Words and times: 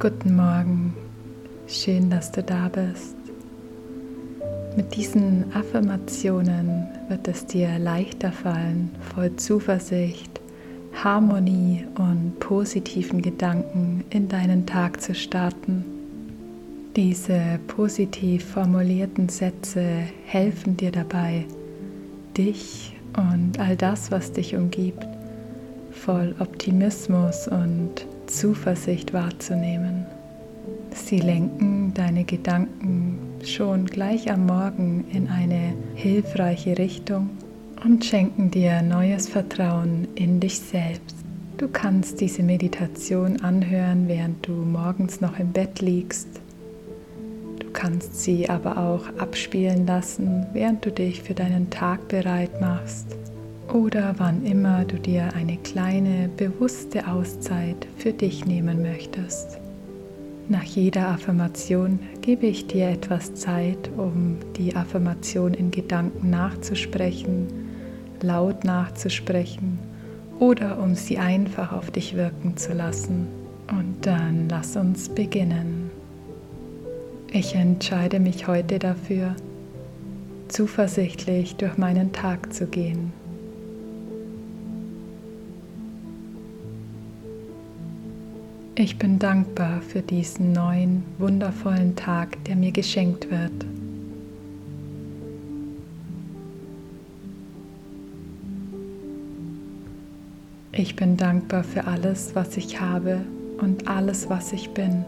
Guten 0.00 0.34
Morgen, 0.34 0.94
schön, 1.66 2.08
dass 2.08 2.32
du 2.32 2.42
da 2.42 2.68
bist. 2.68 3.16
Mit 4.74 4.96
diesen 4.96 5.54
Affirmationen 5.54 6.88
wird 7.10 7.28
es 7.28 7.44
dir 7.44 7.78
leichter 7.78 8.32
fallen, 8.32 8.88
voll 9.12 9.36
Zuversicht, 9.36 10.40
Harmonie 11.04 11.84
und 11.98 12.40
positiven 12.40 13.20
Gedanken 13.20 14.02
in 14.08 14.26
deinen 14.26 14.64
Tag 14.64 15.02
zu 15.02 15.14
starten. 15.14 15.84
Diese 16.96 17.60
positiv 17.66 18.42
formulierten 18.42 19.28
Sätze 19.28 19.84
helfen 20.24 20.78
dir 20.78 20.92
dabei, 20.92 21.44
dich 22.38 22.96
und 23.18 23.60
all 23.60 23.76
das, 23.76 24.10
was 24.10 24.32
dich 24.32 24.56
umgibt, 24.56 25.06
voll 25.90 26.34
Optimismus 26.38 27.48
und 27.48 28.06
Zuversicht 28.30 29.12
wahrzunehmen. 29.12 30.06
Sie 30.94 31.18
lenken 31.18 31.92
deine 31.94 32.24
Gedanken 32.24 33.18
schon 33.44 33.86
gleich 33.86 34.30
am 34.30 34.46
Morgen 34.46 35.04
in 35.12 35.28
eine 35.28 35.74
hilfreiche 35.94 36.78
Richtung 36.78 37.30
und 37.84 38.04
schenken 38.04 38.50
dir 38.50 38.82
neues 38.82 39.28
Vertrauen 39.28 40.06
in 40.14 40.38
dich 40.38 40.60
selbst. 40.60 41.16
Du 41.58 41.68
kannst 41.68 42.20
diese 42.20 42.42
Meditation 42.42 43.40
anhören, 43.40 44.06
während 44.06 44.46
du 44.46 44.52
morgens 44.52 45.20
noch 45.20 45.38
im 45.38 45.52
Bett 45.52 45.80
liegst. 45.80 46.28
Du 47.58 47.66
kannst 47.72 48.22
sie 48.22 48.48
aber 48.48 48.78
auch 48.78 49.06
abspielen 49.18 49.86
lassen, 49.86 50.46
während 50.52 50.84
du 50.84 50.92
dich 50.92 51.22
für 51.22 51.34
deinen 51.34 51.68
Tag 51.68 52.08
bereit 52.08 52.60
machst 52.60 53.19
oder 53.72 54.14
wann 54.18 54.44
immer 54.44 54.84
du 54.84 54.98
dir 54.98 55.32
eine 55.34 55.56
kleine 55.56 56.28
bewusste 56.36 57.06
Auszeit 57.06 57.86
für 57.96 58.12
dich 58.12 58.44
nehmen 58.44 58.82
möchtest. 58.82 59.58
Nach 60.48 60.64
jeder 60.64 61.08
Affirmation 61.08 62.00
gebe 62.22 62.46
ich 62.46 62.66
dir 62.66 62.88
etwas 62.88 63.34
Zeit, 63.34 63.90
um 63.96 64.38
die 64.56 64.74
Affirmation 64.74 65.54
in 65.54 65.70
Gedanken 65.70 66.30
nachzusprechen, 66.30 67.46
laut 68.20 68.64
nachzusprechen 68.64 69.78
oder 70.40 70.80
um 70.80 70.94
sie 70.94 71.18
einfach 71.18 71.72
auf 71.72 71.90
dich 71.90 72.16
wirken 72.16 72.56
zu 72.56 72.72
lassen. 72.72 73.28
Und 73.70 74.04
dann 74.04 74.48
lass 74.48 74.76
uns 74.76 75.08
beginnen. 75.08 75.90
Ich 77.32 77.54
entscheide 77.54 78.18
mich 78.18 78.48
heute 78.48 78.80
dafür, 78.80 79.36
zuversichtlich 80.48 81.54
durch 81.54 81.78
meinen 81.78 82.10
Tag 82.10 82.52
zu 82.52 82.66
gehen. 82.66 83.19
Ich 88.76 88.98
bin 88.98 89.18
dankbar 89.18 89.82
für 89.82 90.00
diesen 90.00 90.52
neuen, 90.52 91.02
wundervollen 91.18 91.96
Tag, 91.96 92.42
der 92.44 92.56
mir 92.56 92.70
geschenkt 92.70 93.30
wird. 93.30 93.52
Ich 100.72 100.94
bin 100.96 101.16
dankbar 101.16 101.64
für 101.64 101.84
alles, 101.84 102.34
was 102.34 102.56
ich 102.56 102.80
habe 102.80 103.20
und 103.58 103.88
alles, 103.88 104.30
was 104.30 104.52
ich 104.52 104.70
bin. 104.70 105.04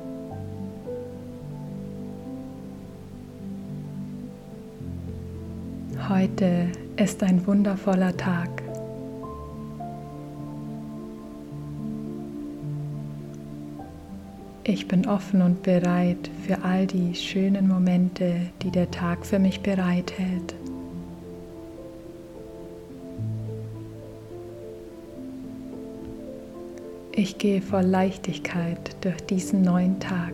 Heute 6.09 6.67
ist 6.97 7.23
ein 7.23 7.47
wundervoller 7.47 8.15
Tag. 8.17 8.62
Ich 14.65 14.87
bin 14.87 15.09
offen 15.09 15.43
und 15.43 15.65
bereit 15.65 16.31
für 16.47 16.63
all 16.63 16.87
die 16.87 17.17
schönen 17.17 17.67
Momente, 17.67 18.43
die 18.63 18.71
der 18.71 18.89
Tag 18.93 19.27
für 19.27 19.41
mich 19.41 19.61
bereithält. 19.61 20.55
Ich 27.11 27.39
gehe 27.39 27.61
voll 27.61 27.83
Leichtigkeit 27.83 28.97
durch 29.01 29.21
diesen 29.27 29.63
neuen 29.63 29.99
Tag. 29.99 30.33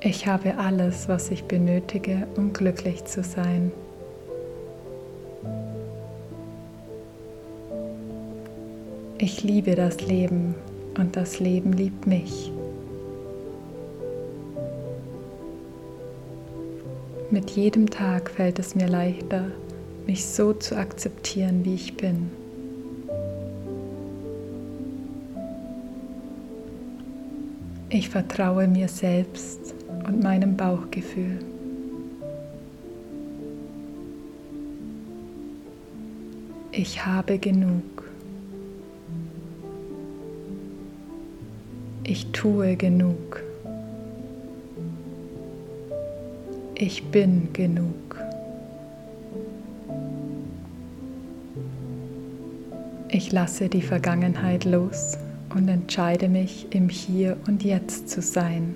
Ich 0.00 0.28
habe 0.28 0.56
alles, 0.58 1.08
was 1.08 1.32
ich 1.32 1.42
benötige, 1.44 2.28
um 2.36 2.52
glücklich 2.52 3.04
zu 3.04 3.24
sein. 3.24 3.72
Ich 9.22 9.42
liebe 9.42 9.74
das 9.74 10.00
Leben 10.00 10.54
und 10.96 11.14
das 11.14 11.40
Leben 11.40 11.74
liebt 11.74 12.06
mich. 12.06 12.50
Mit 17.30 17.50
jedem 17.50 17.90
Tag 17.90 18.30
fällt 18.30 18.58
es 18.58 18.74
mir 18.74 18.88
leichter, 18.88 19.44
mich 20.06 20.24
so 20.24 20.54
zu 20.54 20.74
akzeptieren, 20.74 21.66
wie 21.66 21.74
ich 21.74 21.98
bin. 21.98 22.30
Ich 27.90 28.08
vertraue 28.08 28.68
mir 28.68 28.88
selbst 28.88 29.74
und 30.06 30.22
meinem 30.22 30.56
Bauchgefühl. 30.56 31.40
Ich 36.72 37.04
habe 37.04 37.38
genug. 37.38 38.09
Ich 42.12 42.26
tue 42.32 42.74
genug. 42.74 43.40
Ich 46.74 47.04
bin 47.04 47.52
genug. 47.52 47.94
Ich 53.10 53.30
lasse 53.30 53.68
die 53.68 53.80
Vergangenheit 53.80 54.64
los 54.64 55.18
und 55.54 55.68
entscheide 55.68 56.28
mich, 56.28 56.66
im 56.70 56.88
Hier 56.88 57.36
und 57.46 57.62
Jetzt 57.62 58.08
zu 58.08 58.22
sein. 58.22 58.74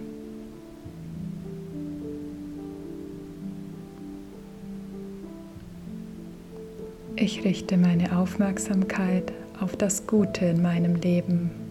Ich 7.16 7.44
richte 7.44 7.78
meine 7.78 8.16
Aufmerksamkeit 8.16 9.32
auf 9.60 9.74
das 9.74 10.06
Gute 10.06 10.44
in 10.44 10.62
meinem 10.62 10.94
Leben. 10.94 11.63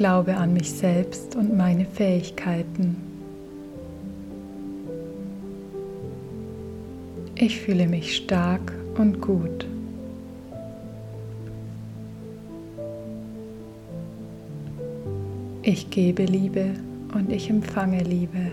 Glaube 0.00 0.34
an 0.34 0.54
mich 0.54 0.72
selbst 0.72 1.36
und 1.36 1.54
meine 1.58 1.84
Fähigkeiten. 1.84 2.96
Ich 7.34 7.60
fühle 7.60 7.86
mich 7.86 8.16
stark 8.16 8.72
und 8.96 9.20
gut. 9.20 9.66
Ich 15.60 15.90
gebe 15.90 16.24
Liebe 16.24 16.70
und 17.12 17.30
ich 17.30 17.50
empfange 17.50 18.02
Liebe. 18.02 18.52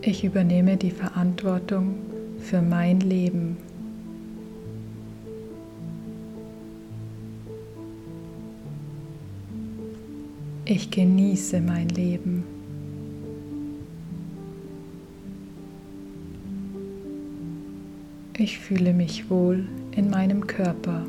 Ich 0.00 0.24
übernehme 0.24 0.78
die 0.78 0.92
Verantwortung 0.92 1.96
für 2.38 2.62
mein 2.62 3.00
Leben. 3.00 3.58
Ich 10.66 10.90
genieße 10.90 11.60
mein 11.60 11.90
Leben. 11.90 12.42
Ich 18.38 18.58
fühle 18.58 18.94
mich 18.94 19.28
wohl 19.28 19.68
in 19.94 20.08
meinem 20.08 20.46
Körper. 20.46 21.04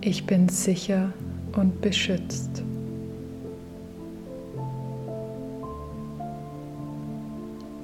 Ich 0.00 0.26
bin 0.26 0.48
sicher 0.48 1.12
und 1.56 1.80
beschützt. 1.80 2.64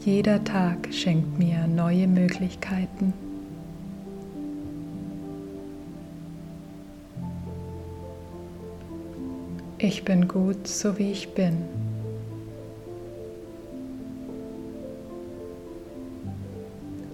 Jeder 0.05 0.43
Tag 0.43 0.93
schenkt 0.93 1.39
mir 1.39 1.69
neue 1.69 2.09
Möglichkeiten. 2.09 3.13
Ich 9.83 10.05
bin 10.05 10.29
gut, 10.29 10.69
so 10.69 10.99
wie 10.99 11.11
ich 11.11 11.31
bin. 11.31 11.57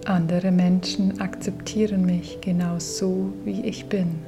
Andere 0.03 0.51
Menschen 0.51 1.21
akzeptieren 1.21 2.05
mich 2.05 2.41
genau 2.41 2.77
so, 2.77 3.31
wie 3.45 3.65
ich 3.65 3.85
bin. 3.85 4.19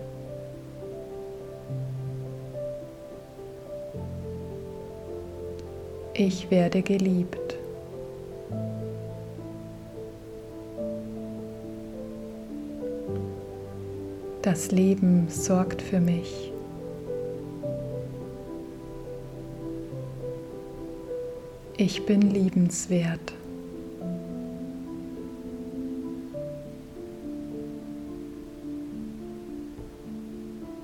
Ich 6.14 6.50
werde 6.50 6.82
geliebt. 6.82 7.56
Das 14.42 14.72
Leben 14.72 15.28
sorgt 15.28 15.82
für 15.82 16.00
mich. 16.00 16.54
Ich 21.82 22.06
bin 22.06 22.20
liebenswert. 22.20 23.34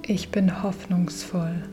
Ich 0.07 0.29
bin 0.29 0.63
hoffnungsvoll. 0.63 1.63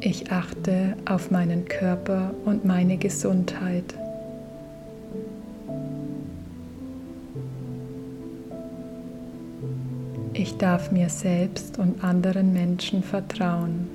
Ich 0.00 0.32
achte 0.32 0.96
auf 1.04 1.30
meinen 1.30 1.66
Körper 1.66 2.34
und 2.44 2.64
meine 2.64 2.96
Gesundheit. 2.96 3.94
Ich 10.38 10.58
darf 10.58 10.92
mir 10.92 11.08
selbst 11.08 11.78
und 11.78 12.04
anderen 12.04 12.52
Menschen 12.52 13.02
vertrauen. 13.02 13.88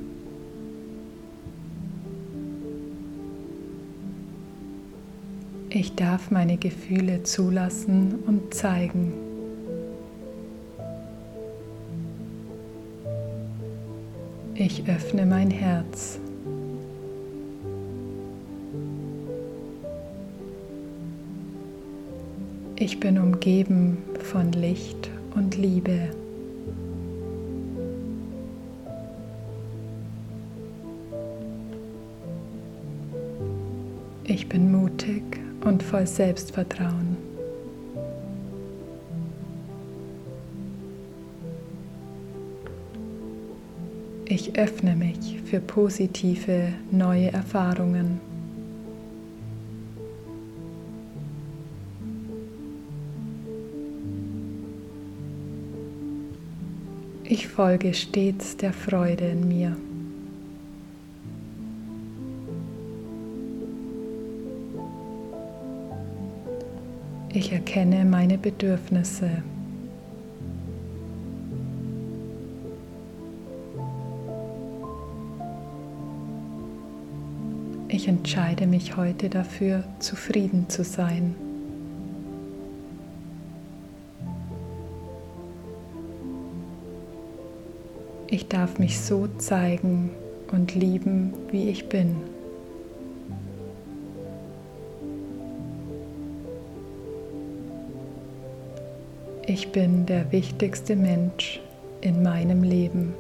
Ich 5.69 5.93
darf 5.93 6.31
meine 6.31 6.57
Gefühle 6.57 7.21
zulassen 7.21 8.15
und 8.25 8.55
zeigen. 8.55 9.13
Ich 14.55 14.83
öffne 14.88 15.27
mein 15.27 15.51
Herz. 15.51 16.19
Ich 22.77 22.99
bin 22.99 23.19
umgeben 23.19 23.99
von 24.23 24.51
Licht 24.53 25.11
und 25.35 25.55
Liebe. 25.55 26.09
Ich 34.33 34.48
bin 34.48 34.72
mutig 34.72 35.24
und 35.66 35.83
voll 35.83 36.07
Selbstvertrauen. 36.07 37.18
Ich 44.24 44.57
öffne 44.57 44.95
mich 44.95 45.42
für 45.44 45.60
positive 45.60 46.69
neue 46.92 47.33
Erfahrungen. 47.33 48.22
Ich 57.25 57.50
folge 57.50 57.94
stets 57.94 58.56
der 58.56 58.72
Freude 58.72 59.25
in 59.27 59.50
mir. 59.50 59.75
Ich 67.33 67.54
erkenne 67.54 68.04
meine 68.04 68.38
Bedürfnisse. 68.38 69.30
Ich 77.88 78.10
entscheide 78.10 78.68
mich 78.68 78.98
heute 78.98 79.30
dafür, 79.30 79.86
zufrieden 80.00 80.68
zu 80.68 80.83
sein. 80.83 81.36
Ich 88.27 88.50
darf 88.50 88.77
mich 88.77 89.00
so 89.00 89.30
zeigen 89.38 90.10
und 90.51 90.75
lieben, 90.75 91.34
wie 91.50 91.69
ich 91.69 91.88
bin. 91.88 92.16
Ich 99.53 99.68
bin 99.74 100.06
der 100.06 100.31
wichtigste 100.31 100.95
Mensch 100.95 101.59
in 102.00 102.24
meinem 102.24 102.63
Leben. 102.63 103.13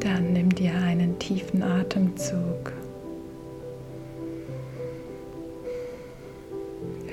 Dann 0.00 0.32
nimm 0.32 0.52
dir 0.52 0.74
einen 0.74 1.16
tiefen 1.20 1.62
Atemzug. 1.62 2.72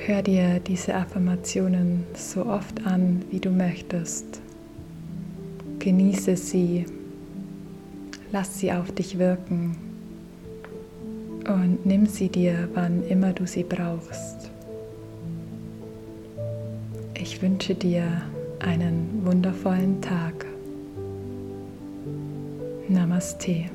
Hör 0.07 0.23
dir 0.23 0.59
diese 0.59 0.95
Affirmationen 0.95 2.03
so 2.15 2.47
oft 2.47 2.83
an, 2.87 3.21
wie 3.29 3.39
du 3.39 3.51
möchtest. 3.51 4.41
Genieße 5.77 6.35
sie 6.35 6.85
Lass 8.31 8.59
sie 8.59 8.71
auf 8.71 8.91
dich 8.91 9.17
wirken 9.17 9.75
und 11.47 11.85
nimm 11.85 12.05
sie 12.05 12.29
dir, 12.29 12.69
wann 12.73 13.03
immer 13.07 13.33
du 13.33 13.47
sie 13.47 13.63
brauchst. 13.63 14.51
Ich 17.15 17.41
wünsche 17.41 17.73
dir 17.73 18.21
einen 18.59 19.21
wundervollen 19.25 20.01
Tag. 20.01 20.45
Namaste. 22.87 23.65